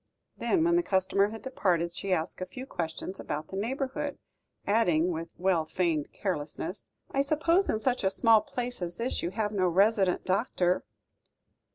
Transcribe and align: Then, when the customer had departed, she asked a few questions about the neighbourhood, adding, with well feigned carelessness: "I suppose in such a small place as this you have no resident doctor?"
Then, 0.35 0.63
when 0.63 0.77
the 0.77 0.81
customer 0.81 1.29
had 1.29 1.43
departed, 1.43 1.93
she 1.93 2.11
asked 2.11 2.41
a 2.41 2.47
few 2.47 2.65
questions 2.65 3.19
about 3.19 3.49
the 3.49 3.55
neighbourhood, 3.55 4.17
adding, 4.65 5.11
with 5.11 5.35
well 5.37 5.63
feigned 5.67 6.11
carelessness: 6.11 6.89
"I 7.11 7.21
suppose 7.21 7.69
in 7.69 7.77
such 7.77 8.03
a 8.03 8.09
small 8.09 8.41
place 8.41 8.81
as 8.81 8.97
this 8.97 9.21
you 9.21 9.29
have 9.29 9.51
no 9.51 9.67
resident 9.67 10.25
doctor?" 10.25 10.83